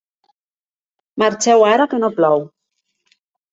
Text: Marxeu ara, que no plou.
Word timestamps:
Marxeu 1.25 1.59
ara, 1.73 1.87
que 1.93 2.01
no 2.01 2.11
plou. 2.19 2.49